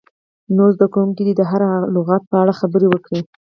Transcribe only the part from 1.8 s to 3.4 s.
لغت په اړه خبرې وکړي.